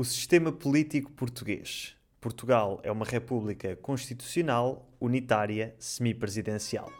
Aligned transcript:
O 0.00 0.04
sistema 0.04 0.50
político 0.50 1.12
português. 1.12 1.94
Portugal 2.22 2.80
é 2.82 2.90
uma 2.90 3.04
república 3.04 3.76
constitucional, 3.76 4.88
unitária, 4.98 5.74
semipresidencial. 5.78 6.90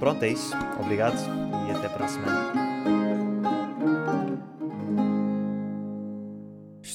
Pronto, 0.00 0.24
é 0.24 0.30
isso. 0.30 0.52
Obrigado 0.80 1.16
e 1.68 1.70
até 1.70 1.88
para 1.88 2.06
a 2.06 2.08
semana. 2.08 2.77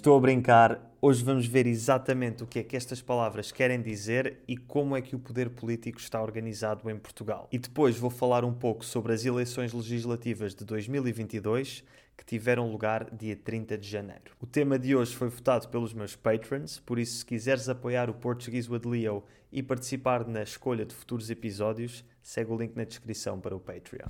Estou 0.03 0.17
a 0.17 0.19
brincar. 0.19 0.93
Hoje 1.01 1.23
vamos 1.23 1.47
ver 1.47 1.65
exatamente 1.65 2.43
o 2.43 2.45
que 2.45 2.59
é 2.59 2.63
que 2.63 2.75
estas 2.75 3.01
palavras 3.01 3.53
querem 3.53 3.81
dizer 3.81 4.43
e 4.45 4.57
como 4.57 4.97
é 4.97 5.01
que 5.01 5.15
o 5.15 5.19
poder 5.19 5.51
político 5.51 5.97
está 5.97 6.21
organizado 6.21 6.89
em 6.89 6.97
Portugal. 6.97 7.47
E 7.53 7.57
depois 7.57 7.97
vou 7.97 8.09
falar 8.09 8.43
um 8.43 8.51
pouco 8.51 8.83
sobre 8.83 9.13
as 9.13 9.23
eleições 9.23 9.71
legislativas 9.71 10.53
de 10.53 10.65
2022 10.65 11.85
que 12.17 12.25
tiveram 12.25 12.69
lugar 12.69 13.15
dia 13.15 13.37
30 13.37 13.77
de 13.77 13.87
janeiro. 13.87 14.35
O 14.41 14.45
tema 14.45 14.77
de 14.77 14.93
hoje 14.93 15.15
foi 15.15 15.29
votado 15.29 15.69
pelos 15.69 15.93
meus 15.93 16.17
patrons, 16.17 16.81
por 16.81 16.99
isso, 16.99 17.19
se 17.19 17.25
quiseres 17.25 17.69
apoiar 17.69 18.09
o 18.09 18.13
Português 18.13 18.69
with 18.69 18.81
Leo 18.85 19.23
e 19.53 19.63
participar 19.63 20.27
na 20.27 20.43
escolha 20.43 20.85
de 20.85 20.93
futuros 20.93 21.29
episódios, 21.29 22.03
segue 22.21 22.51
o 22.51 22.57
link 22.57 22.75
na 22.75 22.83
descrição 22.83 23.39
para 23.39 23.55
o 23.55 23.59
Patreon. 23.61 24.09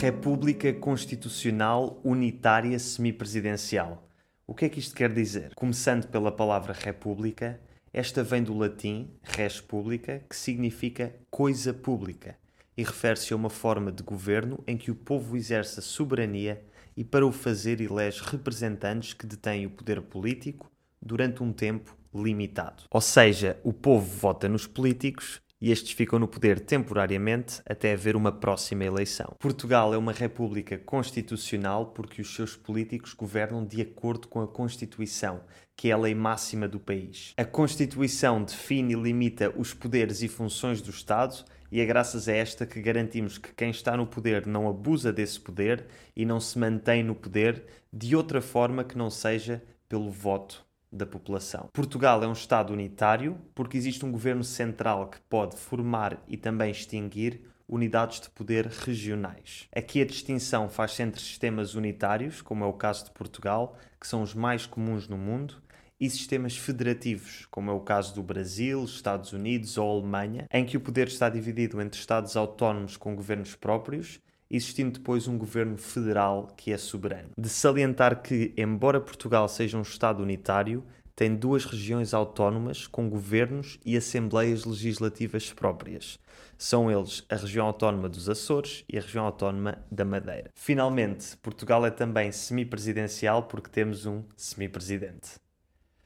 República 0.00 0.72
Constitucional 0.72 2.00
Unitária 2.04 2.78
Semipresidencial. 2.78 4.08
O 4.46 4.54
que 4.54 4.64
é 4.64 4.68
que 4.68 4.78
isto 4.78 4.94
quer 4.94 5.12
dizer? 5.12 5.56
Começando 5.56 6.06
pela 6.06 6.30
palavra 6.30 6.72
república, 6.72 7.60
esta 7.92 8.22
vem 8.22 8.44
do 8.44 8.56
latim 8.56 9.10
res 9.24 9.60
publica, 9.60 10.22
que 10.30 10.36
significa 10.36 11.12
coisa 11.28 11.74
pública, 11.74 12.36
e 12.76 12.84
refere-se 12.84 13.32
a 13.32 13.36
uma 13.36 13.50
forma 13.50 13.90
de 13.90 14.04
governo 14.04 14.62
em 14.68 14.76
que 14.76 14.92
o 14.92 14.94
povo 14.94 15.36
exerce 15.36 15.80
a 15.80 15.82
soberania 15.82 16.62
e, 16.96 17.02
para 17.02 17.26
o 17.26 17.32
fazer, 17.32 17.80
elege 17.80 18.22
representantes 18.22 19.14
que 19.14 19.26
detêm 19.26 19.66
o 19.66 19.70
poder 19.70 20.00
político 20.00 20.70
durante 21.02 21.42
um 21.42 21.52
tempo 21.52 21.98
limitado. 22.14 22.84
Ou 22.88 23.00
seja, 23.00 23.58
o 23.64 23.72
povo 23.72 24.06
vota 24.06 24.48
nos 24.48 24.64
políticos 24.64 25.40
e 25.60 25.72
estes 25.72 25.92
ficam 25.92 26.18
no 26.18 26.28
poder 26.28 26.60
temporariamente 26.60 27.60
até 27.66 27.92
haver 27.92 28.16
uma 28.16 28.30
próxima 28.30 28.84
eleição. 28.84 29.34
Portugal 29.38 29.92
é 29.92 29.98
uma 29.98 30.12
república 30.12 30.78
constitucional 30.78 31.86
porque 31.86 32.22
os 32.22 32.34
seus 32.34 32.56
políticos 32.56 33.12
governam 33.12 33.64
de 33.64 33.80
acordo 33.80 34.28
com 34.28 34.40
a 34.40 34.48
Constituição, 34.48 35.40
que 35.76 35.90
é 35.90 35.92
a 35.92 35.98
lei 35.98 36.14
máxima 36.14 36.68
do 36.68 36.78
país. 36.78 37.32
A 37.36 37.44
Constituição 37.44 38.42
define 38.42 38.94
e 38.94 38.96
limita 38.96 39.52
os 39.56 39.74
poderes 39.74 40.22
e 40.22 40.28
funções 40.28 40.80
do 40.80 40.90
Estado 40.90 41.44
e 41.70 41.80
é 41.80 41.86
graças 41.86 42.28
a 42.28 42.32
esta 42.32 42.64
que 42.64 42.80
garantimos 42.80 43.36
que 43.36 43.52
quem 43.52 43.70
está 43.70 43.96
no 43.96 44.06
poder 44.06 44.46
não 44.46 44.68
abusa 44.68 45.12
desse 45.12 45.38
poder 45.38 45.86
e 46.16 46.24
não 46.24 46.40
se 46.40 46.58
mantém 46.58 47.02
no 47.02 47.14
poder 47.14 47.64
de 47.92 48.16
outra 48.16 48.40
forma 48.40 48.84
que 48.84 48.96
não 48.96 49.10
seja 49.10 49.62
pelo 49.88 50.10
voto 50.10 50.67
da 50.90 51.06
população. 51.06 51.68
Portugal 51.72 52.22
é 52.22 52.26
um 52.26 52.32
Estado 52.32 52.72
unitário 52.72 53.38
porque 53.54 53.76
existe 53.76 54.04
um 54.04 54.12
governo 54.12 54.44
central 54.44 55.08
que 55.08 55.20
pode 55.22 55.56
formar 55.56 56.22
e 56.26 56.36
também 56.36 56.70
extinguir 56.70 57.42
unidades 57.68 58.20
de 58.20 58.30
poder 58.30 58.66
regionais. 58.66 59.68
Aqui 59.76 60.00
a 60.00 60.06
distinção 60.06 60.68
faz-se 60.68 61.02
entre 61.02 61.20
sistemas 61.20 61.74
unitários, 61.74 62.40
como 62.40 62.64
é 62.64 62.66
o 62.66 62.72
caso 62.72 63.04
de 63.04 63.10
Portugal, 63.10 63.76
que 64.00 64.08
são 64.08 64.22
os 64.22 64.34
mais 64.34 64.64
comuns 64.64 65.06
no 65.06 65.18
mundo, 65.18 65.62
e 66.00 66.08
sistemas 66.08 66.56
federativos, 66.56 67.46
como 67.50 67.70
é 67.70 67.74
o 67.74 67.80
caso 67.80 68.14
do 68.14 68.22
Brasil, 68.22 68.84
Estados 68.84 69.32
Unidos 69.32 69.76
ou 69.76 69.98
Alemanha, 69.98 70.46
em 70.50 70.64
que 70.64 70.76
o 70.76 70.80
poder 70.80 71.08
está 71.08 71.28
dividido 71.28 71.80
entre 71.82 71.98
Estados 71.98 72.36
autónomos 72.36 72.96
com 72.96 73.16
governos 73.16 73.54
próprios 73.56 74.20
existindo 74.50 74.98
depois 74.98 75.28
um 75.28 75.36
governo 75.36 75.76
federal 75.76 76.48
que 76.56 76.72
é 76.72 76.78
soberano. 76.78 77.30
De 77.36 77.48
salientar 77.48 78.22
que, 78.22 78.52
embora 78.56 79.00
Portugal 79.00 79.48
seja 79.48 79.76
um 79.76 79.82
Estado 79.82 80.22
unitário, 80.22 80.84
tem 81.18 81.34
duas 81.34 81.64
regiões 81.64 82.14
autónomas 82.14 82.86
com 82.86 83.10
governos 83.10 83.76
e 83.84 83.96
assembleias 83.96 84.64
legislativas 84.64 85.52
próprias. 85.52 86.16
São 86.56 86.88
eles 86.88 87.24
a 87.28 87.34
região 87.34 87.66
autónoma 87.66 88.08
dos 88.08 88.28
Açores 88.28 88.84
e 88.88 88.96
a 88.96 89.00
região 89.00 89.24
autónoma 89.24 89.84
da 89.90 90.04
Madeira. 90.04 90.50
Finalmente, 90.54 91.36
Portugal 91.38 91.84
é 91.84 91.90
também 91.90 92.30
semipresidencial 92.30 93.42
porque 93.44 93.68
temos 93.68 94.06
um 94.06 94.22
semipresidente. 94.36 95.40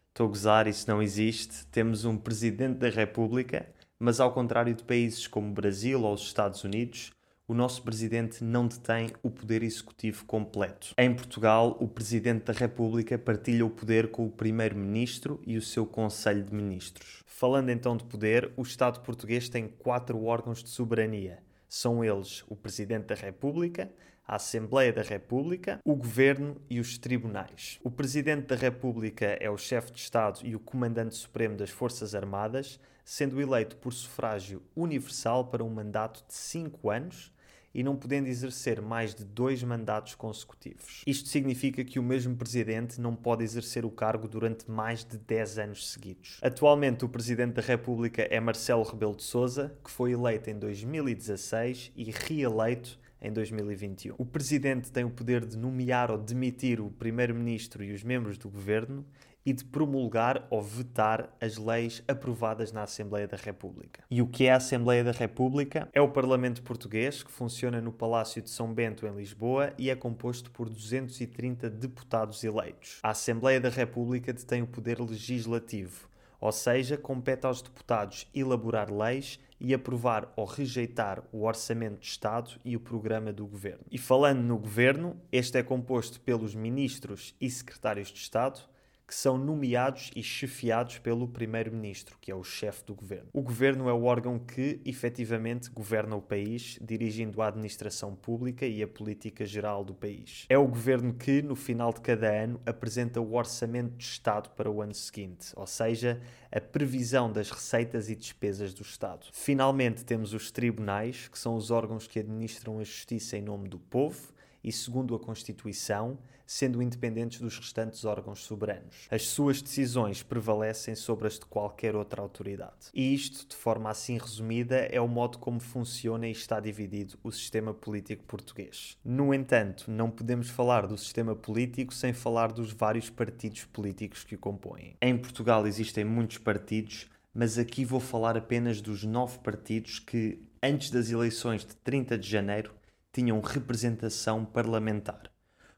Estou 0.09 0.27
a 0.27 0.29
gozar, 0.31 0.67
isso 0.67 0.89
não 0.89 1.03
existe. 1.03 1.67
Temos 1.67 2.07
um 2.07 2.17
presidente 2.17 2.79
da 2.79 2.89
República, 2.89 3.67
mas 3.99 4.19
ao 4.19 4.33
contrário 4.33 4.75
de 4.75 4.83
países 4.83 5.27
como 5.27 5.51
o 5.51 5.55
Brasil 5.55 6.03
ou 6.03 6.15
os 6.15 6.23
Estados 6.23 6.65
Unidos, 6.65 7.13
o 7.47 7.55
nosso 7.55 7.83
presidente 7.83 8.43
não 8.45 8.67
detém 8.67 9.11
o 9.23 9.31
poder 9.31 9.63
executivo 9.63 10.25
completo. 10.25 10.95
Em 10.97 11.15
Portugal, 11.15 11.77
o 11.81 11.89
presidente 11.89 12.45
da 12.45 12.53
República 12.53 13.19
partilha 13.19 13.67
o 13.67 13.71
poder 13.71 14.11
com 14.11 14.27
o 14.27 14.31
primeiro-ministro 14.31 15.41
e 15.47 15.57
o 15.57 15.63
seu 15.63 15.85
conselho 15.85 16.45
de 16.45 16.55
ministros. 16.55 17.23
Falando 17.27 17.71
então 17.71 17.97
de 17.97 18.05
poder, 18.05 18.53
o 18.57 18.63
Estado 18.63 19.01
português 19.01 19.49
tem 19.49 19.67
quatro 19.67 20.25
órgãos 20.25 20.63
de 20.63 20.71
soberania. 20.71 21.43
São 21.69 22.05
eles 22.05 22.45
o 22.49 22.55
presidente 22.55 23.07
da 23.07 23.15
República, 23.15 23.91
a 24.27 24.37
Assembleia 24.37 24.93
da 24.93 25.03
República, 25.03 25.81
o 25.85 25.97
Governo 25.97 26.61
e 26.71 26.79
os 26.79 26.97
tribunais. 26.97 27.81
O 27.83 27.91
Presidente 27.91 28.47
da 28.47 28.57
República 28.57 29.27
é 29.41 29.51
o 29.51 29.59
chefe 29.59 29.93
de 29.93 30.01
Estado 30.01 30.41
e 30.45 30.55
o 30.55 30.61
Comandante 30.61 31.15
Supremo 31.15 31.57
das 31.57 31.71
Forças 31.71 32.15
Armadas, 32.15 32.79
sendo 33.05 33.41
eleito 33.41 33.77
por 33.77 33.93
sufrágio 33.93 34.63
universal 34.75 35.47
para 35.47 35.65
um 35.65 35.71
mandato 35.71 36.25
de 36.27 36.35
cinco 36.35 36.91
anos 36.91 37.33
e 37.75 37.83
não 37.83 37.97
podendo 37.97 38.29
exercer 38.29 38.81
mais 38.83 39.15
de 39.15 39.25
dois 39.25 39.63
mandatos 39.63 40.15
consecutivos. 40.15 41.03
Isto 41.07 41.29
significa 41.29 41.85
que 41.85 41.99
o 41.99 42.03
mesmo 42.03 42.37
presidente 42.37 43.01
não 43.01 43.15
pode 43.15 43.43
exercer 43.43 43.85
o 43.85 43.91
cargo 43.91 44.29
durante 44.29 44.71
mais 44.71 45.05
de 45.05 45.17
10 45.17 45.59
anos 45.59 45.91
seguidos. 45.91 46.39
Atualmente, 46.43 47.05
o 47.05 47.09
presidente 47.09 47.55
da 47.55 47.63
República 47.63 48.23
é 48.31 48.39
Marcelo 48.41 48.83
Rebelo 48.83 49.17
de 49.17 49.23
Sousa, 49.23 49.75
que 49.83 49.91
foi 49.91 50.13
eleito 50.13 50.51
em 50.51 50.59
2016 50.59 51.93
e 51.97 52.11
reeleito 52.11 53.01
em 53.21 53.33
2021. 53.33 54.17
O 54.19 54.27
presidente 54.27 54.91
tem 54.91 55.05
o 55.05 55.11
poder 55.11 55.47
de 55.47 55.57
nomear 55.57 56.11
ou 56.11 56.19
demitir 56.19 56.81
o 56.81 56.91
primeiro-ministro 56.91 57.85
e 57.85 57.93
os 57.93 58.03
membros 58.03 58.37
do 58.37 58.51
governo 58.51 59.07
e 59.45 59.53
de 59.53 59.65
promulgar 59.65 60.47
ou 60.51 60.63
vetar 60.63 61.35
as 61.41 61.57
leis 61.57 62.03
aprovadas 62.07 62.73
na 62.73 62.83
Assembleia 62.83 63.27
da 63.27 63.37
República. 63.37 64.05
E 64.11 64.23
o 64.23 64.27
que 64.27 64.47
é 64.47 64.53
a 64.53 64.57
Assembleia 64.57 65.03
da 65.03 65.13
República? 65.13 65.89
É 65.93 66.01
o 66.01 66.09
Parlamento 66.09 66.63
Português, 66.63 67.23
que 67.23 67.31
funciona 67.31 67.81
no 67.81 67.93
Palácio 67.93 68.41
de 68.41 68.51
São 68.51 68.73
Bento, 68.73 69.07
em 69.07 69.15
Lisboa, 69.15 69.73
e 69.77 69.91
é 69.91 69.97
composto 69.97 70.51
por 70.51 70.69
230 70.69 71.69
deputados 71.69 72.45
eleitos. 72.45 72.99
A 73.03 73.11
Assembleia 73.11 73.61
da 73.61 73.69
República 73.69 74.33
detém 74.33 74.63
o 74.63 74.67
poder 74.67 75.01
legislativo, 75.01 76.09
ou 76.41 76.51
seja, 76.51 76.97
compete 76.97 77.47
aos 77.47 77.63
deputados 77.63 78.29
elaborar 78.35 78.93
leis 78.93 79.39
e 79.61 79.73
aprovar 79.73 80.33
ou 80.35 80.45
rejeitar 80.45 81.23
o 81.31 81.45
orçamento 81.45 82.01
de 82.01 82.07
Estado 82.07 82.51
e 82.65 82.77
o 82.77 82.81
programa 82.81 83.33
do 83.33 83.47
governo. 83.47 83.85
E 83.93 83.97
falando 83.97 84.41
no 84.41 84.59
governo, 84.59 85.17
este 85.31 85.59
é 85.59 85.63
composto 85.63 86.21
pelos 86.21 86.53
ministros 86.53 87.33
e 87.41 87.49
secretários 87.49 88.09
de 88.09 88.19
Estado, 88.19 88.61
que 89.07 89.15
são 89.15 89.37
nomeados 89.37 90.11
e 90.15 90.23
chefiados 90.23 90.99
pelo 90.99 91.29
Primeiro-Ministro, 91.29 92.17
que 92.21 92.31
é 92.31 92.35
o 92.35 92.43
chefe 92.43 92.85
do 92.85 92.95
governo. 92.95 93.29
O 93.33 93.43
governo 93.43 93.89
é 93.89 93.93
o 93.93 94.05
órgão 94.05 94.39
que, 94.39 94.81
efetivamente, 94.85 95.71
governa 95.71 96.17
o 96.17 96.23
país, 96.23 96.79
dirigindo 96.81 97.43
a 97.43 97.49
administração 97.49 98.15
pública 98.15 98.67
e 98.67 98.83
a 98.83 98.89
política 98.89 99.45
geral 99.45 99.85
do 99.85 99.95
país. 99.95 100.47
É 100.49 100.57
o 100.57 100.67
governo 100.67 101.15
que, 101.15 101.43
no 101.43 101.55
final 101.55 101.93
de 101.93 102.01
cada 102.01 102.29
ano, 102.31 102.61
apresenta 102.65 103.21
o 103.21 103.35
orçamento 103.35 103.97
de 103.97 104.05
Estado 104.05 104.51
para 104.51 104.71
o 104.71 104.81
ano 104.81 104.95
seguinte, 104.95 105.53
ou 105.57 105.67
seja, 105.67 106.21
a 106.51 106.61
previsão 106.61 107.33
das 107.33 107.51
receitas 107.51 108.09
e 108.09 108.17
despesas 108.17 108.75
do 108.75 108.83
Estado. 108.83 109.27
Finalmente, 109.33 110.05
temos 110.05 110.35
os 110.35 110.51
tribunais, 110.51 111.29
que 111.29 111.39
são 111.39 111.57
os 111.57 111.71
órgãos 111.71 112.07
que 112.07 112.19
administram 112.19 112.79
a 112.79 112.85
justiça 112.85 113.37
em 113.37 113.43
nome 113.43 113.69
do 113.69 113.79
povo 113.79 114.33
e 114.63 114.71
segundo 114.71 115.15
a 115.15 115.21
Constituição, 115.21 116.19
sendo 116.47 116.83
independentes 116.83 117.41
dos 117.41 117.57
restantes 117.57 118.05
órgãos 118.05 118.45
soberanos. 118.45 119.09
As 119.11 119.27
suas 119.29 119.63
decisões 119.63 120.23
prevalecem 120.23 120.95
sobre 120.95 121.27
as 121.27 121.39
de 121.39 121.47
qualquer 121.47 121.97
outra 121.97 122.21
autoridade. 122.21 122.91
E 122.93 123.15
isto, 123.15 123.49
de 123.49 123.57
forma 123.57 123.89
assim 123.89 124.19
resumida, 124.19 124.77
é 124.77 125.01
o 125.01 125.09
modo 125.09 125.39
como 125.39 125.61
funciona 125.61 126.29
e 126.29 126.33
está 126.33 126.61
dividido 126.61 127.19
o 127.23 127.33
sistema 127.33 127.73
político 127.73 128.25
português. 128.25 128.99
No 129.05 129.33
entanto, 129.33 129.91
não 129.91 130.11
podemos 130.11 130.51
falar 130.51 130.87
do 130.87 130.99
sistema 130.99 131.35
político 131.35 131.95
sem 131.95 132.13
falar 132.13 132.53
dos 132.53 132.73
vários 132.73 133.09
partidos 133.09 133.65
políticos 133.65 134.25
que 134.25 134.35
o 134.35 134.39
compõem. 134.39 134.97
Em 135.01 135.17
Portugal 135.17 135.67
existem 135.67 136.05
muitos 136.05 136.39
partidos, 136.39 137.09
mas 137.35 137.57
aqui 137.57 137.85
vou 137.85 138.01
falar 138.01 138.37
apenas 138.37 138.81
dos 138.81 139.05
nove 139.05 139.39
partidos 139.39 139.99
que, 139.99 140.39
antes 140.63 140.91
das 140.91 141.11
eleições 141.11 141.65
de 141.65 141.75
30 141.77 142.19
de 142.19 142.29
janeiro, 142.29 142.75
tinham 143.13 143.41
representação 143.41 144.45
parlamentar, 144.45 145.31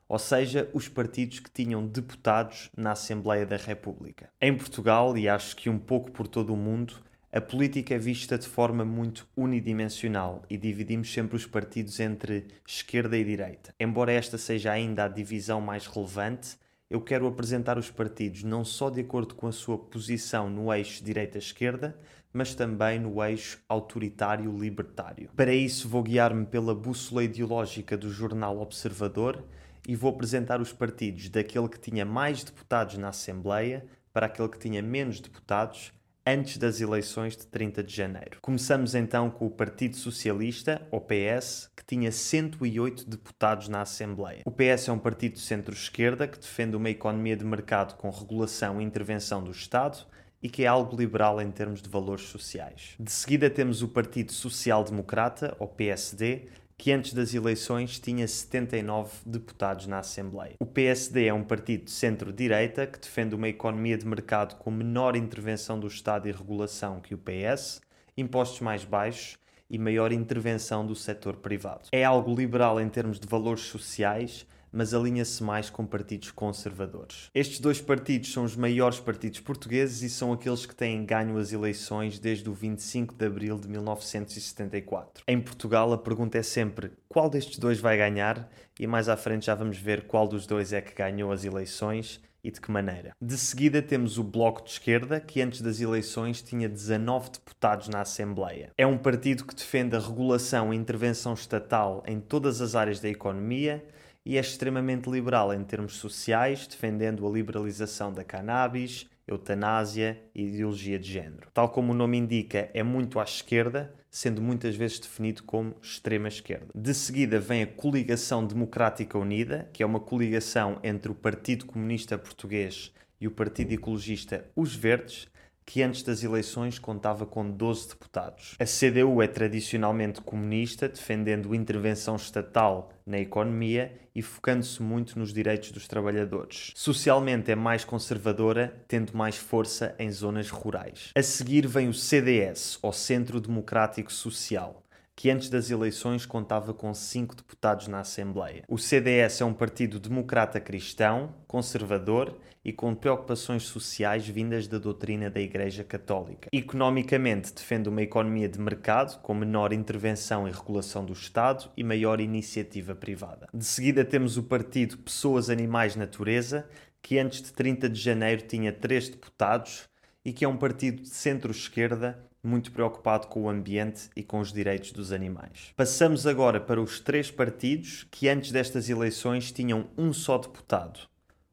ou 0.09 0.19
seja, 0.19 0.71
os 0.73 0.89
partidos 0.89 1.41
que 1.41 1.51
tinham 1.51 1.87
deputados 1.87 2.71
na 2.77 2.93
Assembleia 2.93 3.45
da 3.45 3.57
República. 3.57 4.31
Em 4.41 4.57
Portugal, 4.57 5.17
e 5.19 5.29
acho 5.29 5.57
que 5.57 5.69
um 5.69 5.79
pouco 5.79 6.13
por 6.13 6.29
todo 6.29 6.53
o 6.53 6.57
mundo, 6.57 7.03
A 7.37 7.41
política 7.41 7.93
é 7.97 7.99
vista 7.99 8.39
de 8.39 8.47
forma 8.47 8.85
muito 8.85 9.27
unidimensional 9.37 10.45
e 10.49 10.57
dividimos 10.57 11.13
sempre 11.13 11.35
os 11.35 11.45
partidos 11.45 11.99
entre 11.99 12.47
esquerda 12.65 13.19
e 13.19 13.25
direita. 13.25 13.75
Embora 13.81 14.13
esta 14.13 14.39
seja 14.39 14.71
ainda 14.71 15.05
a 15.05 15.09
divisão 15.09 15.61
mais 15.61 15.85
relevante, 15.89 16.57
eu 16.89 17.01
quero 17.01 17.27
apresentar 17.27 17.77
os 17.77 17.91
partidos 17.91 18.45
não 18.45 18.65
só 18.65 18.89
de 18.89 19.01
acordo 19.01 19.35
com 19.35 19.49
a 19.49 19.53
sua 19.53 19.77
posição 19.77 20.49
no 20.49 20.73
eixo 20.73 21.03
direita-esquerda, 21.03 21.99
mas 22.35 22.53
também 22.53 22.99
no 22.99 23.23
eixo 23.25 23.61
autoritário-libertário. 23.69 25.31
Para 25.37 25.55
isso, 25.55 25.89
vou 25.89 26.03
guiar-me 26.03 26.45
pela 26.45 26.75
bússola 26.75 27.23
ideológica 27.23 27.97
do 27.97 28.11
jornal 28.11 28.61
Observador 28.61 29.43
e 29.87 29.95
vou 29.95 30.11
apresentar 30.11 30.61
os 30.61 30.73
partidos 30.73 31.29
daquele 31.29 31.69
que 31.69 31.79
tinha 31.79 32.05
mais 32.05 32.43
deputados 32.43 32.99
na 32.99 33.09
Assembleia 33.09 33.87
para 34.13 34.27
aquele 34.27 34.49
que 34.49 34.59
tinha 34.59 34.83
menos 34.83 35.21
deputados 35.21 35.93
antes 36.27 36.57
das 36.57 36.81
eleições 36.81 37.37
de 37.37 37.47
30 37.47 37.85
de 37.85 37.95
janeiro. 37.95 38.39
Começamos 38.41 38.95
então 38.95 39.31
com 39.31 39.47
o 39.47 39.51
Partido 39.51 39.97
Socialista, 39.97 40.81
ou 40.91 41.01
PS, 41.01 41.71
que 41.77 41.85
tinha 41.85 42.11
108 42.11 43.09
deputados 43.09 43.69
na 43.69 43.83
Assembleia. 43.83 44.43
O 44.47 44.51
PS 44.51 44.89
é 44.89 44.93
um 44.93 44.99
partido 44.99 45.35
de 45.35 45.41
centro-esquerda 45.41 46.27
que 46.27 46.39
defende 46.39 46.77
uma 46.77 46.89
economia 46.91 47.37
de 47.37 47.45
mercado 47.45 47.95
com 47.97 48.09
regulação 48.11 48.81
e 48.81 48.85
intervenção 48.85 49.45
do 49.45 49.51
Estado 49.51 50.07
e 50.45 50.49
que 50.51 50.65
é 50.65 50.67
algo 50.67 50.95
liberal 50.95 51.41
em 51.41 51.51
termos 51.51 51.81
de 51.81 51.89
valores 51.89 52.25
sociais. 52.25 52.97
De 53.01 53.11
seguida 53.11 53.49
temos 53.49 53.81
o 53.81 53.89
Partido 53.89 54.31
Social 54.31 54.85
Democrata, 54.85 55.57
ou 55.59 55.67
PSD, 55.67 56.43
que 56.77 56.93
antes 56.93 57.15
das 57.15 57.33
eleições 57.33 57.99
tinha 57.99 58.29
79 58.29 59.11
deputados 59.25 59.87
na 59.87 60.01
Assembleia. 60.01 60.57
O 60.61 60.67
PSD 60.67 61.29
é 61.29 61.33
um 61.33 61.43
partido 61.43 61.85
de 61.85 61.93
centro-direita 61.93 62.87
que 62.87 63.01
defende 63.01 63.35
uma 63.35 63.49
economia 63.49 63.97
de 63.97 64.07
mercado 64.07 64.57
com 64.57 64.71
menor 64.71 65.17
intervenção 65.17 65.81
do 65.81 65.87
Estado 65.87 66.29
e 66.29 66.33
regulação 66.33 67.01
que 67.01 67.15
o 67.15 67.19
PS, 67.19 67.81
impostos 68.15 68.61
mais 68.61 68.85
baixos 68.85 69.39
e 69.71 69.79
maior 69.79 70.13
intervenção 70.13 70.87
do 70.87 70.95
setor 70.95 71.37
privado. 71.37 71.89
É 71.91 72.05
algo 72.05 72.35
liberal 72.35 72.79
em 72.79 72.89
termos 72.91 73.19
de 73.19 73.27
valores 73.27 73.63
sociais, 73.63 74.47
mas 74.75 74.93
alinha-se 74.93 75.43
mais 75.43 75.71
com 75.71 75.87
partidos 75.87 76.33
conservadores. 76.33 77.31
Estes 77.33 77.61
dois 77.61 77.81
partidos 77.81 78.33
são 78.33 78.43
os 78.43 78.57
maiores 78.57 78.99
partidos 78.99 79.39
portugueses 79.39 80.03
e 80.03 80.11
são 80.11 80.33
aqueles 80.33 80.67
que 80.67 80.75
têm 80.75 81.07
ganho 81.07 81.39
as 81.39 81.53
eleições 81.53 82.19
desde 82.19 82.51
o 82.51 82.53
25 82.53 83.15
de 83.15 83.25
abril 83.25 83.59
de 83.59 83.69
1974. 83.69 85.23
Em 85.29 85.41
Portugal, 85.41 85.93
a 85.93 85.99
pergunta 85.99 86.39
é 86.39 86.43
sempre 86.43 86.91
qual 87.09 87.31
destes 87.31 87.59
dois 87.59 87.79
vai 87.79 87.97
ganhar, 87.97 88.51
e 88.79 88.87
mais 88.87 89.09
à 89.09 89.17
frente 89.17 89.47
já 89.47 89.55
vamos 89.55 89.79
ver 89.79 90.09
qual 90.09 90.27
dos 90.27 90.45
dois 90.47 90.73
é 90.73 90.81
que 90.81 90.93
ganhou 90.93 91.31
as 91.31 91.45
eleições 91.45 92.21
e 92.43 92.51
de 92.51 92.61
que 92.61 92.71
maneira. 92.71 93.13
De 93.23 93.39
seguida 93.39 93.81
temos 93.81 94.19
o 94.19 94.25
Bloco 94.25 94.63
de 94.65 94.71
Esquerda, 94.71 95.19
que 95.19 95.41
antes 95.41 95.63
das 95.63 95.81
eleições 95.81 96.43
tinha 96.43 96.69
19 96.69 97.31
deputados 97.31 97.89
na 97.89 98.03
Assembleia. 98.03 98.71
É 98.77 98.87
um 98.87 98.99
partido 98.99 99.45
que 99.45 99.55
defende 99.55 99.97
a 99.97 100.01
regulação 100.01 100.75
e 100.75 100.77
intervenção 100.77 101.33
estatal 101.33 102.03
em 102.07 102.21
todas 102.21 102.61
as 102.61 102.75
áreas 102.75 103.01
da 103.01 103.09
economia 103.09 103.83
e 104.25 104.37
é 104.37 104.41
extremamente 104.41 105.11
liberal 105.11 105.53
em 105.53 105.63
termos 105.63 105.97
sociais, 105.97 106.67
defendendo 106.67 107.27
a 107.27 107.31
liberalização 107.31 108.13
da 108.13 108.25
cannabis, 108.25 109.07
eutanásia 109.27 110.21
e 110.35 110.45
ideologia 110.45 110.99
de 110.99 111.11
género. 111.11 111.49
Tal 111.53 111.69
como 111.69 111.93
o 111.93 111.97
nome 111.97 112.19
indica, 112.19 112.71
é 112.73 112.83
muito 112.83 113.19
à 113.19 113.25
esquerda, 113.25 113.95
sendo 114.11 114.41
muitas 114.41 114.77
vezes 114.77 114.99
definido 114.99 115.43
como 115.43 115.77
extrema 115.83 116.29
esquerda. 116.29 116.67
De 116.75 116.95
seguida 116.95 117.41
vem 117.41 117.63
a 117.63 117.67
Coligação 117.67 118.47
Democrática 118.47 119.19
Unida, 119.19 119.69
que 119.73 119.83
é 119.83 119.87
uma 119.87 120.01
coligação 120.01 120.79
entre 120.83 121.11
o 121.11 121.15
Partido 121.15 121.67
Comunista 121.67 122.17
Português 122.17 122.93
e 123.21 123.27
o 123.27 123.31
Partido 123.31 123.73
Ecologista 123.73 124.47
Os 124.55 124.75
Verdes, 124.75 125.29
que 125.67 125.83
antes 125.83 126.03
das 126.03 126.23
eleições 126.23 126.79
contava 126.79 127.25
com 127.27 127.49
12 127.51 127.89
deputados. 127.89 128.57
A 128.59 128.65
CDU 128.65 129.23
é 129.23 129.27
tradicionalmente 129.27 130.21
comunista, 130.21 130.89
defendendo 130.89 131.55
intervenção 131.55 132.17
estatal 132.17 132.91
na 133.07 133.19
economia 133.19 133.93
e 134.15 134.23
focando-se 134.23 134.83
muito 134.83 135.19
nos 135.19 135.33
direitos 135.33 135.73
dos 135.73 135.89
trabalhadores. 135.89 136.73
Socialmente 136.75 137.51
é 137.51 137.57
mais 137.57 137.85
conservadora, 137.85 138.75
tendo 138.87 139.17
mais 139.17 139.37
força 139.37 139.95
em 139.99 140.11
zonas 140.11 140.51
rurais. 140.51 141.11
A 141.17 141.23
seguir 141.23 141.67
vem 141.67 141.89
o 141.89 141.95
CDS, 141.95 142.79
ou 142.81 142.93
Centro 142.93 143.41
Democrático 143.41 144.13
Social 144.13 144.84
que 145.17 145.31
antes 145.31 145.49
das 145.49 145.71
eleições 145.71 146.27
contava 146.27 146.75
com 146.75 146.93
cinco 146.93 147.35
deputados 147.35 147.89
na 147.89 148.01
Assembleia. 148.01 148.65
O 148.69 148.79
CDS 148.79 149.41
é 149.41 149.45
um 149.45 149.55
partido 149.55 150.01
democrata 150.01 150.61
cristão, 150.61 151.35
conservador 151.47 152.37
e 152.65 152.73
com 152.73 152.95
preocupações 152.95 153.65
sociais 153.65 154.27
vindas 154.27 154.67
da 154.67 154.79
doutrina 154.79 155.31
da 155.31 155.41
Igreja 155.41 155.85
Católica. 155.85 156.49
Economicamente, 156.53 157.53
defende 157.53 157.89
uma 157.89 158.03
economia 158.03 158.49
de 158.49 158.59
mercado 158.59 159.21
com 159.21 159.35
menor 159.35 159.73
intervenção 159.73 160.49
e 160.49 160.51
regulação 160.51 161.05
do 161.05 161.13
Estado 161.13 161.71
e 161.77 161.85
maior 161.85 162.21
iniciativa 162.21 162.95
privada. 162.95 163.49
De 163.53 163.65
seguida, 163.65 164.05
temos 164.05 164.37
o 164.39 164.43
partido 164.43 164.97
Pessoas, 164.99 165.51
Animais, 165.51 165.95
Natureza, 165.95 166.67
que 167.03 167.19
antes 167.19 167.43
de 167.43 167.53
30 167.53 167.89
de 167.89 168.01
janeiro 168.01 168.43
tinha 168.43 168.73
três 168.73 169.11
deputados 169.11 169.85
e 170.25 170.33
que 170.33 170.45
é 170.45 170.49
um 170.49 170.57
partido 170.57 171.03
de 171.03 171.09
centro-esquerda 171.11 172.19
muito 172.45 172.71
preocupado 172.71 173.27
com 173.27 173.43
o 173.43 173.49
ambiente 173.49 174.11
e 174.15 174.23
com 174.23 174.39
os 174.41 174.53
direitos 174.53 174.93
dos 174.93 175.13
animais. 175.13 175.73
Passamos 175.77 176.27
agora 176.27 176.61
para 176.61 176.81
os 176.81 177.01
três 177.01 177.31
partidos 177.31 178.07
que 178.11 178.29
antes 178.29 178.53
destas 178.53 178.89
eleições 178.89 179.51
tinham 179.51 179.87
um 179.97 180.13
só 180.13 180.39
deputado: 180.39 181.01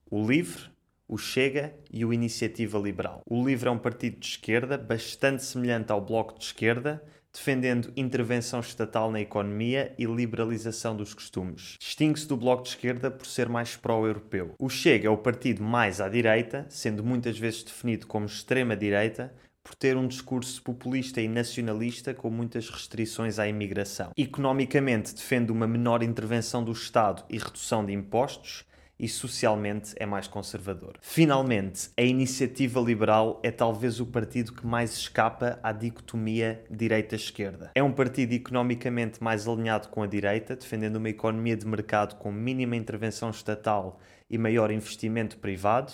o 0.10 0.26
LIVRE, 0.28 0.70
o 1.08 1.18
Chega 1.18 1.74
e 1.92 2.06
o 2.06 2.14
Iniciativa 2.14 2.80
Liberal. 2.80 3.22
O 3.26 3.46
LIVRE 3.46 3.68
é 3.68 3.72
um 3.72 3.78
partido 3.78 4.20
de 4.20 4.28
esquerda 4.28 4.78
bastante 4.78 5.44
semelhante 5.44 5.92
ao 5.92 6.00
Bloco 6.00 6.40
de 6.40 6.46
Esquerda, 6.46 7.04
defendendo 7.34 7.92
intervenção 7.96 8.60
estatal 8.60 9.12
na 9.12 9.20
economia 9.20 9.94
e 9.98 10.06
liberalização 10.06 10.96
dos 10.96 11.14
costumes. 11.14 11.76
Distingue-se 11.80 12.28
do 12.28 12.38
Bloco 12.38 12.64
de 12.64 12.70
Esquerda 12.70 13.10
por 13.10 13.26
ser 13.26 13.48
mais 13.48 13.76
pró-europeu. 13.76 14.56
O 14.60 14.70
Chega 14.70 15.08
é 15.08 15.12
o 15.12 15.18
partido 15.18 15.64
mais 15.64 16.02
à 16.02 16.10
direita, 16.10 16.66
sendo 16.70 17.04
muitas 17.04 17.38
vezes 17.38 17.64
definido 17.64 18.08
como 18.08 18.26
extrema-direita, 18.26 19.34
por 19.64 19.76
ter 19.76 19.96
um 19.96 20.08
discurso 20.08 20.62
populista 20.64 21.22
e 21.22 21.28
nacionalista 21.28 22.14
com 22.14 22.30
muitas 22.30 22.70
restrições 22.70 23.40
à 23.40 23.48
imigração. 23.48 24.12
Economicamente, 24.18 25.14
defende 25.14 25.52
uma 25.52 25.68
menor 25.68 26.04
intervenção 26.04 26.64
do 26.64 26.72
Estado 26.72 27.24
e 27.30 27.38
redução 27.38 27.86
de 27.86 27.94
impostos. 27.94 28.66
E 29.00 29.08
socialmente 29.08 29.96
é 29.98 30.06
mais 30.06 30.28
conservador. 30.28 31.00
Finalmente, 31.02 31.90
a 31.98 32.04
iniciativa 32.04 32.80
liberal 32.80 33.40
é 33.42 33.50
talvez 33.50 34.00
o 34.00 34.06
partido 34.06 34.54
que 34.54 34.64
mais 34.64 34.94
escapa 34.94 35.60
à 35.64 35.72
dicotomia 35.72 36.64
direita-esquerda. 36.70 37.72
É 37.74 37.82
um 37.82 37.92
partido 37.92 38.32
economicamente 38.34 39.24
mais 39.24 39.48
alinhado 39.48 39.88
com 39.88 40.04
a 40.04 40.08
direita, 40.08 40.56
defendendo 40.56 40.98
uma 40.98 41.10
economia 41.10 41.58
de 41.58 41.66
mercado 41.66 42.16
com 42.18 42.32
mínima 42.32 42.76
intervenção 42.76 43.32
estatal 43.32 44.00
e 44.30 44.38
maior 44.38 44.70
investimento 44.70 45.38
privado, 45.38 45.94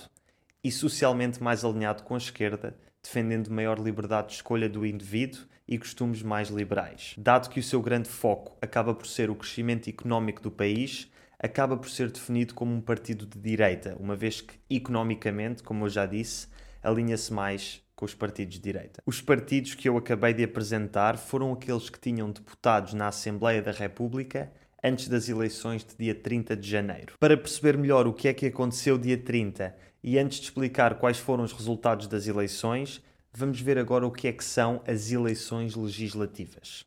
e 0.62 0.70
socialmente 0.70 1.42
mais 1.42 1.64
alinhado 1.64 2.04
com 2.04 2.14
a 2.14 2.18
esquerda, 2.18 2.78
defendendo 3.08 3.50
maior 3.50 3.80
liberdade 3.80 4.28
de 4.30 4.34
escolha 4.36 4.68
do 4.68 4.86
indivíduo 4.86 5.42
e 5.66 5.78
costumes 5.78 6.22
mais 6.22 6.50
liberais. 6.50 7.16
Dado 7.18 7.50
que 7.50 7.60
o 7.60 7.64
seu 7.64 7.82
grande 7.82 8.10
foco 8.10 8.58
acaba 8.62 8.94
por 8.94 9.08
ser 9.08 9.30
o 9.30 9.36
crescimento 9.36 9.90
económico 9.90 10.42
do 10.42 10.52
país, 10.52 11.10
acaba 11.40 11.78
por 11.78 11.90
ser 11.90 12.12
definido 12.12 12.54
como 12.54 12.76
um 12.76 12.82
partido 12.82 13.26
de 13.26 13.40
direita, 13.40 13.96
uma 13.98 14.16
vez 14.16 14.42
que, 14.42 14.56
economicamente, 14.70 15.64
como 15.64 15.86
eu 15.86 15.90
já 15.90 16.06
disse, 16.06 16.48
alinha-se 16.84 17.32
mais 17.32 17.82
com 17.96 18.06
os 18.06 18.14
partidos 18.14 18.56
de 18.56 18.62
direita. 18.62 19.02
Os 19.06 19.22
partidos 19.22 19.74
que 19.74 19.88
eu 19.88 19.98
acabei 19.98 20.34
de 20.34 20.44
apresentar 20.44 21.18
foram 21.18 21.54
aqueles 21.54 21.90
que 21.90 22.00
tinham 22.00 22.30
deputados 22.30 22.94
na 22.94 23.08
Assembleia 23.08 23.62
da 23.62 23.72
República 23.72 24.52
antes 24.84 25.08
das 25.08 25.28
eleições 25.28 25.84
de 25.84 25.96
dia 25.98 26.16
30 26.16 26.56
de 26.56 26.70
janeiro. 26.70 27.14
Para 27.20 27.36
perceber 27.36 27.78
melhor 27.78 28.08
o 28.08 28.14
que 28.14 28.28
é 28.28 28.34
que 28.34 28.46
aconteceu 28.46 28.98
dia 28.98 29.18
30 29.18 29.76
e 30.04 30.18
antes 30.18 30.40
de 30.40 30.46
explicar 30.46 30.96
quais 30.96 31.18
foram 31.18 31.44
os 31.44 31.52
resultados 31.52 32.08
das 32.08 32.28
eleições, 32.28 33.02
vamos 33.34 33.60
ver 33.60 33.78
agora 33.78 34.06
o 34.06 34.12
que 34.12 34.28
é 34.28 34.32
que 34.32 34.44
são 34.44 34.82
as 34.88 35.12
eleições 35.12 35.76
legislativas. 35.76 36.86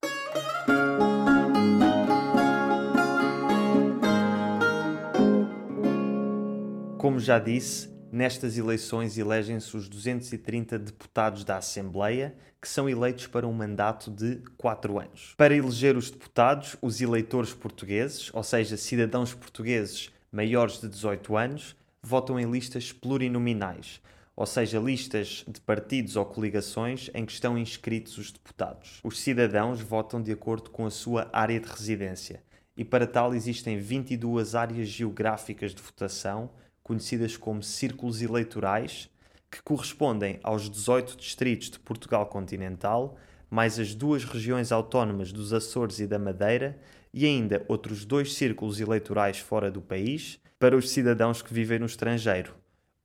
Como 6.99 7.19
já 7.19 7.39
disse, 7.39 7.89
nestas 8.13 8.59
eleições 8.59 9.17
elegem-se 9.17 9.75
os 9.77 9.89
230 9.89 10.79
deputados 10.79 11.45
da 11.45 11.57
Assembleia, 11.57 12.37
que 12.61 12.69
são 12.69 12.89
eleitos 12.89 13.27
para 13.27 13.49
um 13.49 13.53
mandato 13.53 14.11
de 14.11 14.43
4 14.59 14.99
anos. 14.99 15.35
Para 15.37 15.55
eleger 15.55 15.97
os 15.97 16.11
deputados, 16.11 16.77
os 16.83 17.01
eleitores 17.01 17.55
portugueses, 17.55 18.31
ou 18.35 18.43
seja, 18.43 18.77
cidadãos 18.77 19.33
portugueses 19.33 20.11
maiores 20.31 20.81
de 20.81 20.89
18 20.89 21.37
anos, 21.37 21.77
votam 22.03 22.39
em 22.41 22.51
listas 22.51 22.93
plurinominais, 22.93 24.01
ou 24.35 24.47
seja, 24.47 24.79
listas 24.79 25.45
de 25.47 25.61
partidos 25.61 26.17
ou 26.17 26.25
coligações 26.25 27.11
em 27.15 27.27
que 27.27 27.33
estão 27.33 27.59
inscritos 27.59 28.17
os 28.17 28.33
deputados. 28.33 29.01
Os 29.05 29.21
cidadãos 29.21 29.81
votam 29.81 30.23
de 30.23 30.33
acordo 30.33 30.71
com 30.71 30.87
a 30.87 30.91
sua 30.91 31.29
área 31.33 31.61
de 31.61 31.69
residência, 31.69 32.43
e 32.77 32.85
para 32.85 33.07
tal 33.07 33.35
existem 33.35 33.79
22 33.79 34.55
áreas 34.55 34.89
geográficas 34.89 35.75
de 35.75 35.83
votação, 35.83 36.51
conhecidas 36.83 37.37
como 37.37 37.63
círculos 37.63 38.23
eleitorais, 38.23 39.11
que 39.51 39.63
correspondem 39.63 40.39
aos 40.43 40.71
18 40.71 41.17
distritos 41.17 41.71
de 41.71 41.79
Portugal 41.79 42.27
continental, 42.27 43.17
mais 43.51 43.79
as 43.79 43.95
duas 43.95 44.25
regiões 44.25 44.71
autónomas 44.71 45.33
dos 45.33 45.53
Açores 45.53 45.99
e 45.99 46.07
da 46.07 46.19
Madeira 46.19 46.79
e 47.13 47.27
ainda 47.27 47.65
outros 47.69 48.05
dois 48.05 48.35
círculos 48.35 48.81
eleitorais 48.81 49.39
fora 49.39 49.71
do 49.71 49.83
país 49.83 50.41
para 50.61 50.77
os 50.77 50.91
cidadãos 50.91 51.41
que 51.41 51.55
vivem 51.55 51.79
no 51.79 51.87
estrangeiro, 51.87 52.55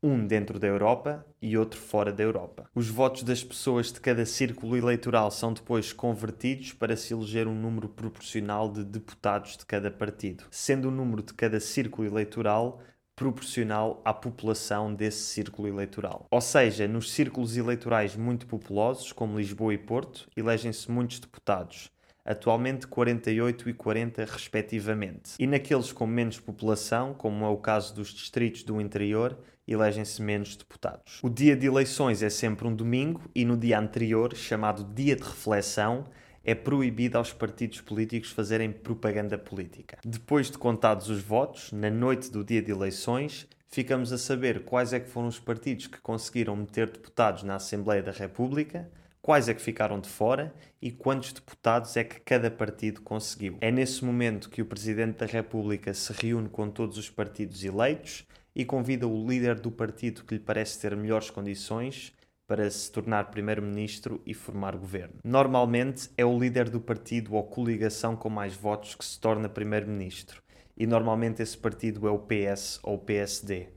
um 0.03 0.27
dentro 0.27 0.59
da 0.59 0.67
Europa 0.67 1.25
e 1.41 1.57
outro 1.57 1.79
fora 1.79 2.11
da 2.11 2.21
Europa. 2.21 2.69
Os 2.75 2.89
votos 2.89 3.23
das 3.23 3.45
pessoas 3.45 3.93
de 3.93 4.01
cada 4.01 4.25
círculo 4.25 4.75
eleitoral 4.75 5.31
são 5.31 5.53
depois 5.53 5.93
convertidos 5.93 6.73
para 6.73 6.97
se 6.97 7.13
eleger 7.13 7.47
um 7.47 7.55
número 7.55 7.87
proporcional 7.87 8.69
de 8.69 8.83
deputados 8.83 9.55
de 9.55 9.65
cada 9.65 9.89
partido, 9.89 10.43
sendo 10.51 10.89
o 10.89 10.91
número 10.91 11.23
de 11.23 11.33
cada 11.33 11.61
círculo 11.61 12.05
eleitoral 12.05 12.81
proporcional 13.15 14.01
à 14.03 14.13
população 14.13 14.93
desse 14.93 15.23
círculo 15.23 15.69
eleitoral. 15.69 16.27
Ou 16.29 16.41
seja, 16.41 16.85
nos 16.89 17.13
círculos 17.13 17.55
eleitorais 17.55 18.17
muito 18.17 18.45
populosos, 18.45 19.13
como 19.13 19.37
Lisboa 19.37 19.73
e 19.73 19.77
Porto, 19.77 20.27
elegem-se 20.35 20.91
muitos 20.91 21.21
deputados, 21.21 21.89
atualmente 22.25 22.87
48 22.87 23.69
e 23.69 23.73
40 23.73 24.25
respectivamente. 24.25 25.35
E 25.37 25.45
naqueles 25.45 25.91
com 25.91 26.07
menos 26.07 26.39
população, 26.39 27.13
como 27.13 27.45
é 27.45 27.47
o 27.47 27.57
caso 27.57 27.93
dos 27.93 28.09
distritos 28.09 28.63
do 28.63 28.81
interior, 28.81 29.37
elegem-se 29.67 30.21
menos 30.21 30.55
deputados. 30.55 31.19
O 31.21 31.29
dia 31.29 31.55
de 31.55 31.67
eleições 31.67 32.23
é 32.23 32.29
sempre 32.29 32.67
um 32.67 32.75
domingo 32.75 33.21
e 33.33 33.45
no 33.45 33.55
dia 33.55 33.79
anterior, 33.79 34.35
chamado 34.35 34.83
dia 34.83 35.15
de 35.15 35.23
reflexão, 35.23 36.05
é 36.43 36.53
proibido 36.53 37.17
aos 37.17 37.33
partidos 37.33 37.81
políticos 37.81 38.31
fazerem 38.31 38.71
propaganda 38.71 39.37
política. 39.37 39.97
Depois 40.05 40.51
de 40.51 40.57
contados 40.57 41.09
os 41.09 41.21
votos, 41.21 41.71
na 41.71 41.89
noite 41.89 42.31
do 42.31 42.43
dia 42.43 42.61
de 42.61 42.71
eleições, 42.71 43.47
ficamos 43.67 44.13
a 44.13 44.17
saber 44.17 44.63
quais 44.63 44.93
é 44.93 44.99
que 44.99 45.09
foram 45.09 45.27
os 45.27 45.39
partidos 45.39 45.87
que 45.87 45.99
conseguiram 45.99 46.55
meter 46.55 46.87
deputados 46.89 47.41
na 47.41 47.55
Assembleia 47.55 48.03
da 48.03 48.11
República, 48.11 48.87
quais 49.25 49.49
é 49.49 49.55
que 49.55 49.61
ficaram 49.61 49.99
de 49.99 50.07
fora 50.07 50.53
e 50.79 50.91
quantos 50.91 51.33
deputados 51.33 51.97
é 51.97 52.03
que 52.03 52.19
cada 52.19 52.51
partido 52.51 53.01
conseguiu. 53.01 53.57
É 53.59 53.71
nesse 53.71 54.05
momento 54.05 54.51
que 54.51 54.61
o 54.61 54.65
Presidente 54.67 55.17
da 55.17 55.25
República 55.25 55.91
se 55.95 56.13
reúne 56.13 56.47
com 56.47 56.69
todos 56.69 56.95
os 56.95 57.09
partidos 57.09 57.63
eleitos 57.63 58.23
e 58.55 58.63
convida 58.63 59.07
o 59.07 59.27
líder 59.27 59.59
do 59.59 59.71
partido 59.71 60.23
que 60.23 60.35
lhe 60.35 60.39
parece 60.39 60.79
ter 60.79 60.95
melhores 60.95 61.31
condições 61.31 62.13
para 62.45 62.69
se 62.69 62.91
tornar 62.91 63.31
primeiro-ministro 63.31 64.21
e 64.27 64.33
formar 64.35 64.77
governo. 64.77 65.15
Normalmente 65.23 66.07
é 66.15 66.23
o 66.23 66.37
líder 66.37 66.69
do 66.69 66.79
partido 66.79 67.33
ou 67.33 67.43
coligação 67.45 68.15
com 68.15 68.29
mais 68.29 68.55
votos 68.55 68.93
que 68.93 69.03
se 69.03 69.19
torna 69.19 69.49
primeiro-ministro, 69.49 70.39
e 70.77 70.85
normalmente 70.85 71.41
esse 71.41 71.57
partido 71.57 72.07
é 72.07 72.11
o 72.11 72.19
PS 72.19 72.79
ou 72.83 72.97
o 72.97 72.99
PSD. 72.99 73.69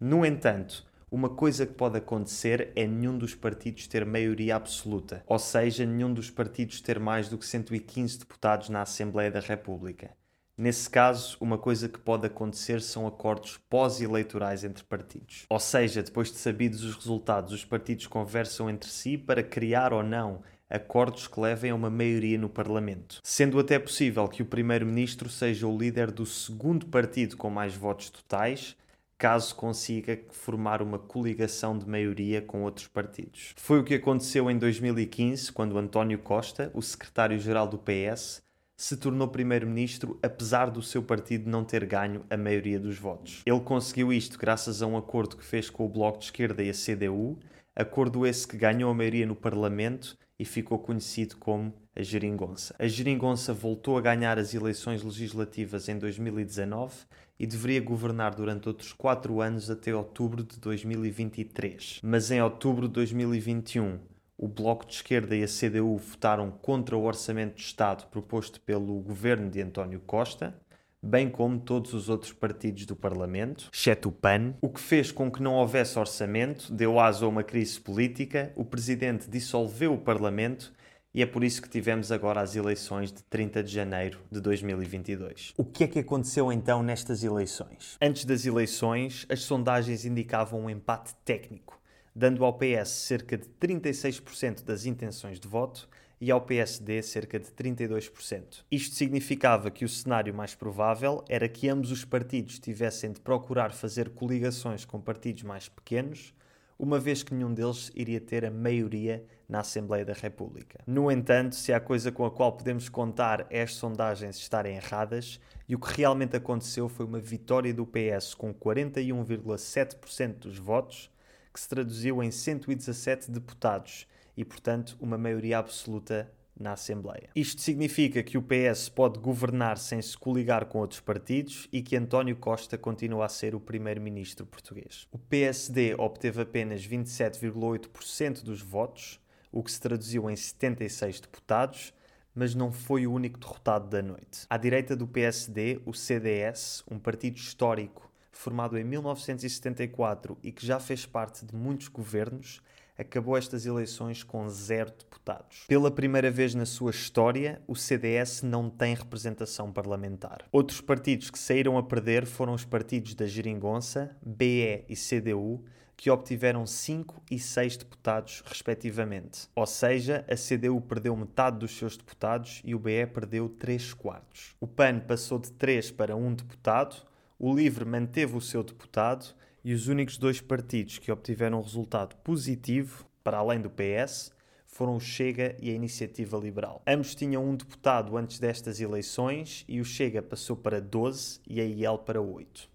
No 0.00 0.26
entanto, 0.26 0.84
uma 1.10 1.28
coisa 1.30 1.66
que 1.66 1.72
pode 1.72 1.96
acontecer 1.96 2.70
é 2.76 2.86
nenhum 2.86 3.16
dos 3.16 3.34
partidos 3.34 3.86
ter 3.86 4.04
maioria 4.04 4.56
absoluta, 4.56 5.22
ou 5.26 5.38
seja, 5.38 5.86
nenhum 5.86 6.12
dos 6.12 6.30
partidos 6.30 6.80
ter 6.80 6.98
mais 6.98 7.28
do 7.28 7.38
que 7.38 7.46
115 7.46 8.18
deputados 8.18 8.68
na 8.68 8.82
Assembleia 8.82 9.30
da 9.30 9.40
República. 9.40 10.10
Nesse 10.56 10.90
caso, 10.90 11.36
uma 11.40 11.56
coisa 11.56 11.88
que 11.88 12.00
pode 12.00 12.26
acontecer 12.26 12.82
são 12.82 13.06
acordos 13.06 13.56
pós-eleitorais 13.70 14.64
entre 14.64 14.82
partidos. 14.82 15.46
Ou 15.48 15.60
seja, 15.60 16.02
depois 16.02 16.32
de 16.32 16.38
sabidos 16.38 16.82
os 16.82 16.96
resultados, 16.96 17.52
os 17.52 17.64
partidos 17.64 18.08
conversam 18.08 18.68
entre 18.68 18.90
si 18.90 19.16
para 19.16 19.42
criar 19.42 19.92
ou 19.92 20.02
não 20.02 20.42
acordos 20.68 21.26
que 21.26 21.40
levem 21.40 21.70
a 21.70 21.74
uma 21.74 21.88
maioria 21.88 22.36
no 22.36 22.48
Parlamento. 22.48 23.20
Sendo 23.22 23.58
até 23.58 23.78
possível 23.78 24.28
que 24.28 24.42
o 24.42 24.46
Primeiro-Ministro 24.46 25.28
seja 25.30 25.66
o 25.66 25.78
líder 25.78 26.10
do 26.10 26.26
segundo 26.26 26.86
partido 26.86 27.36
com 27.36 27.48
mais 27.48 27.74
votos 27.74 28.10
totais, 28.10 28.76
caso 29.18 29.54
consiga 29.56 30.18
formar 30.30 30.80
uma 30.80 30.98
coligação 30.98 31.76
de 31.76 31.86
maioria 31.86 32.40
com 32.40 32.62
outros 32.62 32.86
partidos. 32.86 33.52
Foi 33.56 33.80
o 33.80 33.84
que 33.84 33.94
aconteceu 33.94 34.48
em 34.48 34.56
2015, 34.56 35.50
quando 35.50 35.76
António 35.76 36.20
Costa, 36.20 36.70
o 36.72 36.80
secretário-geral 36.80 37.66
do 37.66 37.78
PS, 37.78 38.40
se 38.76 38.96
tornou 38.96 39.26
primeiro-ministro 39.26 40.16
apesar 40.22 40.70
do 40.70 40.80
seu 40.80 41.02
partido 41.02 41.50
não 41.50 41.64
ter 41.64 41.84
ganho 41.84 42.24
a 42.30 42.36
maioria 42.36 42.78
dos 42.78 42.96
votos. 42.96 43.42
Ele 43.44 43.58
conseguiu 43.58 44.12
isto 44.12 44.38
graças 44.38 44.80
a 44.80 44.86
um 44.86 44.96
acordo 44.96 45.36
que 45.36 45.44
fez 45.44 45.68
com 45.68 45.84
o 45.84 45.88
Bloco 45.88 46.20
de 46.20 46.26
Esquerda 46.26 46.62
e 46.62 46.70
a 46.70 46.72
CDU, 46.72 47.36
acordo 47.74 48.24
esse 48.24 48.46
que 48.46 48.56
ganhou 48.56 48.88
a 48.88 48.94
maioria 48.94 49.26
no 49.26 49.34
Parlamento 49.34 50.16
e 50.38 50.44
ficou 50.44 50.78
conhecido 50.78 51.36
como 51.36 51.74
a 51.94 52.02
Geringonça. 52.02 52.74
A 52.78 52.86
Geringonça 52.86 53.52
voltou 53.52 53.98
a 53.98 54.00
ganhar 54.00 54.38
as 54.38 54.54
eleições 54.54 55.02
legislativas 55.02 55.88
em 55.88 55.98
2019 55.98 56.94
e 57.38 57.46
deveria 57.46 57.80
governar 57.80 58.34
durante 58.34 58.68
outros 58.68 58.92
quatro 58.92 59.40
anos 59.40 59.70
até 59.70 59.94
outubro 59.94 60.42
de 60.44 60.58
2023. 60.60 62.00
Mas 62.02 62.30
em 62.30 62.40
outubro 62.40 62.86
de 62.86 62.94
2021, 62.94 63.98
o 64.36 64.46
Bloco 64.46 64.86
de 64.86 64.94
Esquerda 64.94 65.34
e 65.34 65.42
a 65.42 65.48
CDU 65.48 65.96
votaram 65.96 66.50
contra 66.50 66.96
o 66.96 67.04
orçamento 67.04 67.56
de 67.56 67.62
Estado 67.62 68.06
proposto 68.06 68.60
pelo 68.60 69.00
governo 69.00 69.50
de 69.50 69.60
António 69.60 70.00
Costa, 70.06 70.54
bem 71.02 71.28
como 71.30 71.58
todos 71.58 71.94
os 71.94 72.08
outros 72.08 72.32
partidos 72.32 72.86
do 72.86 72.96
Parlamento, 72.96 73.70
exceto 73.72 74.08
o 74.08 74.12
PAN, 74.12 74.54
o 74.60 74.68
que 74.68 74.80
fez 74.80 75.12
com 75.12 75.30
que 75.30 75.42
não 75.42 75.54
houvesse 75.54 75.98
orçamento, 75.98 76.72
deu 76.72 76.98
aso 76.98 77.24
a 77.24 77.28
uma 77.28 77.42
crise 77.42 77.80
política, 77.80 78.52
o 78.56 78.64
presidente 78.64 79.28
dissolveu 79.28 79.94
o 79.94 79.98
Parlamento 79.98 80.72
e 81.14 81.22
é 81.22 81.26
por 81.26 81.42
isso 81.42 81.62
que 81.62 81.68
tivemos 81.68 82.12
agora 82.12 82.40
as 82.40 82.54
eleições 82.54 83.12
de 83.12 83.22
30 83.24 83.62
de 83.62 83.72
janeiro 83.72 84.20
de 84.30 84.40
2022. 84.40 85.54
O 85.56 85.64
que 85.64 85.84
é 85.84 85.86
que 85.86 85.98
aconteceu 85.98 86.52
então 86.52 86.82
nestas 86.82 87.24
eleições? 87.24 87.96
Antes 88.00 88.24
das 88.24 88.44
eleições, 88.44 89.26
as 89.28 89.40
sondagens 89.40 90.04
indicavam 90.04 90.60
um 90.60 90.70
empate 90.70 91.14
técnico 91.24 91.78
dando 92.18 92.44
ao 92.44 92.52
PS 92.52 92.88
cerca 92.88 93.38
de 93.38 93.46
36% 93.60 94.64
das 94.64 94.84
intenções 94.86 95.38
de 95.38 95.46
voto 95.46 95.88
e 96.20 96.30
ao 96.30 96.40
PSD 96.40 97.02
cerca 97.02 97.38
de 97.38 97.46
32%. 97.48 98.64
Isto 98.70 98.94
significava 98.94 99.70
que 99.70 99.84
o 99.84 99.88
cenário 99.88 100.34
mais 100.34 100.54
provável 100.54 101.24
era 101.28 101.48
que 101.48 101.68
ambos 101.68 101.90
os 101.90 102.04
partidos 102.04 102.58
tivessem 102.58 103.12
de 103.12 103.20
procurar 103.20 103.72
fazer 103.72 104.10
coligações 104.10 104.84
com 104.84 105.00
partidos 105.00 105.42
mais 105.42 105.68
pequenos, 105.68 106.34
uma 106.78 106.98
vez 106.98 107.22
que 107.22 107.34
nenhum 107.34 107.52
deles 107.52 107.90
iria 107.94 108.20
ter 108.20 108.44
a 108.44 108.50
maioria 108.50 109.24
na 109.48 109.60
Assembleia 109.60 110.04
da 110.04 110.12
República. 110.12 110.80
No 110.86 111.10
entanto, 111.10 111.56
se 111.56 111.72
há 111.72 111.80
coisa 111.80 112.12
com 112.12 112.24
a 112.24 112.30
qual 112.30 112.52
podemos 112.52 112.88
contar 112.88 113.46
é 113.50 113.62
as 113.62 113.74
sondagens 113.74 114.36
estarem 114.36 114.76
erradas, 114.76 115.40
e 115.68 115.74
o 115.74 115.78
que 115.78 115.92
realmente 115.92 116.36
aconteceu 116.36 116.88
foi 116.88 117.04
uma 117.04 117.18
vitória 117.18 117.74
do 117.74 117.86
PS 117.86 118.34
com 118.34 118.54
41,7% 118.54 120.34
dos 120.34 120.58
votos 120.58 121.10
que 121.52 121.60
se 121.60 121.68
traduziu 121.68 122.22
em 122.22 122.30
117 122.30 123.30
deputados 123.30 124.06
e, 124.38 124.44
portanto, 124.44 124.96
uma 125.00 125.18
maioria 125.18 125.58
absoluta 125.58 126.32
na 126.56 126.72
Assembleia. 126.72 127.28
Isto 127.34 127.60
significa 127.60 128.22
que 128.22 128.38
o 128.38 128.42
PS 128.42 128.88
pode 128.88 129.18
governar 129.18 129.78
sem 129.78 130.00
se 130.00 130.16
coligar 130.16 130.66
com 130.66 130.78
outros 130.78 131.00
partidos 131.00 131.68
e 131.72 131.82
que 131.82 131.96
António 131.96 132.36
Costa 132.36 132.78
continua 132.78 133.26
a 133.26 133.28
ser 133.28 133.56
o 133.56 133.60
primeiro-ministro 133.60 134.46
português. 134.46 135.08
O 135.10 135.18
PSD 135.18 135.96
obteve 135.98 136.42
apenas 136.42 136.86
27,8% 136.86 138.44
dos 138.44 138.62
votos, 138.62 139.20
o 139.50 139.60
que 139.60 139.72
se 139.72 139.80
traduziu 139.80 140.30
em 140.30 140.36
76 140.36 141.18
deputados, 141.18 141.92
mas 142.32 142.54
não 142.54 142.70
foi 142.70 143.08
o 143.08 143.12
único 143.12 143.40
derrotado 143.40 143.88
da 143.88 144.00
noite. 144.00 144.46
À 144.48 144.56
direita 144.56 144.94
do 144.94 145.08
PSD, 145.08 145.80
o 145.84 145.92
CDS, 145.92 146.84
um 146.88 146.96
partido 146.96 147.38
histórico 147.38 148.08
formado 148.30 148.78
em 148.78 148.84
1974 148.84 150.38
e 150.44 150.52
que 150.52 150.64
já 150.64 150.78
fez 150.78 151.04
parte 151.04 151.44
de 151.44 151.56
muitos 151.56 151.88
governos, 151.88 152.62
acabou 152.98 153.36
estas 153.36 153.64
eleições 153.64 154.24
com 154.24 154.48
zero 154.48 154.90
deputados. 154.90 155.64
Pela 155.68 155.90
primeira 155.90 156.30
vez 156.30 156.54
na 156.54 156.66
sua 156.66 156.90
história, 156.90 157.62
o 157.66 157.76
CDS 157.76 158.42
não 158.42 158.68
tem 158.68 158.94
representação 158.94 159.72
parlamentar. 159.72 160.44
Outros 160.50 160.80
partidos 160.80 161.30
que 161.30 161.38
saíram 161.38 161.78
a 161.78 161.82
perder 161.82 162.26
foram 162.26 162.52
os 162.52 162.64
partidos 162.64 163.14
da 163.14 163.26
Geringonça, 163.26 164.16
BE 164.20 164.84
e 164.88 164.94
CDU, 164.96 165.64
que 165.96 166.10
obtiveram 166.10 166.64
5 166.64 167.22
e 167.28 167.40
6 167.40 167.78
deputados, 167.78 168.42
respectivamente. 168.46 169.48
Ou 169.54 169.66
seja, 169.66 170.24
a 170.30 170.36
CDU 170.36 170.80
perdeu 170.80 171.16
metade 171.16 171.58
dos 171.58 171.76
seus 171.76 171.96
deputados 171.96 172.62
e 172.64 172.72
o 172.72 172.78
BE 172.78 173.06
perdeu 173.06 173.48
3 173.48 173.94
quartos. 173.94 174.54
O 174.60 174.66
PAN 174.66 175.00
passou 175.00 175.40
de 175.40 175.50
3 175.52 175.90
para 175.90 176.14
1 176.14 176.34
deputado, 176.34 177.04
o 177.36 177.54
LIVRE 177.54 177.84
manteve 177.84 178.36
o 178.36 178.40
seu 178.40 178.62
deputado 178.62 179.34
e 179.64 179.74
os 179.74 179.88
únicos 179.88 180.16
dois 180.18 180.40
partidos 180.40 180.98
que 180.98 181.10
obtiveram 181.10 181.58
um 181.58 181.62
resultado 181.62 182.16
positivo, 182.16 183.06
para 183.22 183.38
além 183.38 183.60
do 183.60 183.70
PS, 183.70 184.32
foram 184.66 184.96
o 184.96 185.00
Chega 185.00 185.56
e 185.60 185.70
a 185.70 185.74
Iniciativa 185.74 186.36
Liberal. 186.36 186.82
Ambos 186.86 187.14
tinham 187.14 187.44
um 187.44 187.56
deputado 187.56 188.16
antes 188.16 188.38
destas 188.38 188.80
eleições 188.80 189.64
e 189.66 189.80
o 189.80 189.84
Chega 189.84 190.22
passou 190.22 190.56
para 190.56 190.80
12 190.80 191.40
e 191.48 191.60
a 191.60 191.64
IEL 191.64 191.98
para 191.98 192.20
8. 192.20 192.70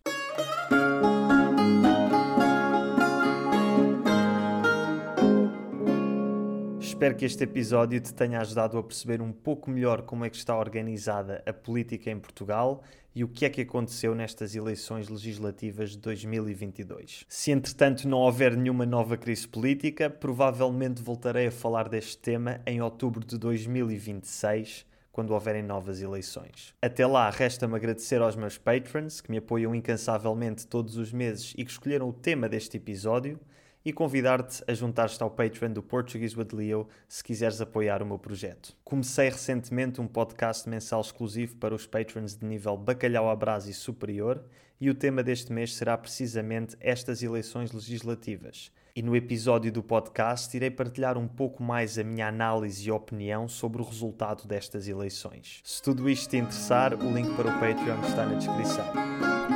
Espero 7.03 7.15
que 7.15 7.25
este 7.25 7.43
episódio 7.43 7.99
te 7.99 8.13
tenha 8.13 8.39
ajudado 8.39 8.77
a 8.77 8.83
perceber 8.83 9.21
um 9.21 9.31
pouco 9.31 9.69
melhor 9.69 10.03
como 10.03 10.23
é 10.23 10.29
que 10.29 10.37
está 10.37 10.57
organizada 10.57 11.43
a 11.45 11.51
política 11.51 12.09
em 12.09 12.17
Portugal 12.17 12.81
e 13.15 13.23
o 13.23 13.27
que 13.27 13.45
é 13.45 13.49
que 13.49 13.61
aconteceu 13.61 14.15
nestas 14.15 14.55
eleições 14.55 15.09
legislativas 15.09 15.91
de 15.91 15.97
2022. 15.99 17.25
Se 17.27 17.51
entretanto 17.51 18.07
não 18.07 18.19
houver 18.19 18.55
nenhuma 18.55 18.85
nova 18.85 19.17
crise 19.17 19.47
política, 19.47 20.09
provavelmente 20.09 21.01
voltarei 21.01 21.47
a 21.47 21.51
falar 21.51 21.89
deste 21.89 22.17
tema 22.17 22.61
em 22.65 22.81
outubro 22.81 23.23
de 23.23 23.37
2026 23.37 24.85
quando 25.11 25.29
houverem 25.31 25.61
novas 25.61 26.01
eleições. 26.01 26.73
Até 26.81 27.05
lá, 27.05 27.29
resta-me 27.29 27.75
agradecer 27.75 28.19
aos 28.19 28.35
meus 28.35 28.57
patrons 28.57 29.21
que 29.21 29.29
me 29.29 29.37
apoiam 29.37 29.75
incansavelmente 29.75 30.65
todos 30.65 30.97
os 30.97 31.13
meses 31.13 31.53
e 31.55 31.63
que 31.63 31.69
escolheram 31.69 32.09
o 32.09 32.13
tema 32.13 32.49
deste 32.49 32.77
episódio 32.77 33.39
e 33.85 33.91
convidar-te 33.91 34.63
a 34.67 34.73
juntar-te 34.73 35.21
ao 35.21 35.29
Patreon 35.29 35.71
do 35.71 35.83
Portuguese 35.83 36.37
with 36.37 36.49
Leo 36.53 36.87
se 37.07 37.23
quiseres 37.23 37.59
apoiar 37.59 38.01
o 38.01 38.05
meu 38.05 38.17
projeto. 38.17 38.75
Comecei 38.83 39.29
recentemente 39.29 39.99
um 39.99 40.07
podcast 40.07 40.69
mensal 40.69 41.01
exclusivo 41.01 41.55
para 41.57 41.75
os 41.75 41.85
patrons 41.85 42.35
de 42.35 42.45
nível 42.45 42.77
bacalhau 42.77 43.29
à 43.29 43.35
brasa 43.35 43.69
e 43.69 43.73
superior 43.73 44.43
e 44.79 44.89
o 44.89 44.95
tema 44.95 45.23
deste 45.23 45.51
mês 45.51 45.73
será 45.75 45.97
precisamente 45.97 46.75
estas 46.79 47.23
eleições 47.23 47.71
legislativas. 47.71 48.71
E 48.95 49.01
no 49.01 49.15
episódio 49.15 49.71
do 49.71 49.81
podcast 49.81 50.55
irei 50.55 50.69
partilhar 50.69 51.17
um 51.17 51.27
pouco 51.27 51.63
mais 51.63 51.97
a 51.97 52.03
minha 52.03 52.27
análise 52.27 52.87
e 52.87 52.91
opinião 52.91 53.47
sobre 53.47 53.81
o 53.81 53.85
resultado 53.85 54.47
destas 54.47 54.87
eleições. 54.87 55.61
Se 55.63 55.81
tudo 55.81 56.07
isto 56.09 56.29
te 56.29 56.37
interessar, 56.37 56.93
o 56.93 57.11
link 57.11 57.35
para 57.35 57.49
o 57.49 57.53
Patreon 57.59 57.99
está 58.01 58.25
na 58.25 58.35
descrição. 58.35 58.85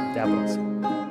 Até 0.09 0.21
à 0.21 0.27
próxima. 0.27 1.06